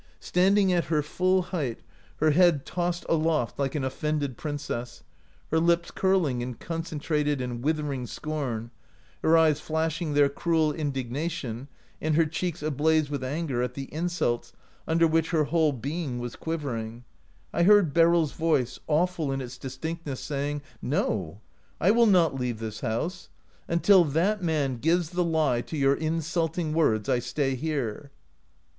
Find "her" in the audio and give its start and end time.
0.85-1.03, 2.15-2.31, 5.51-5.59, 9.21-9.37, 12.15-12.25, 15.29-15.43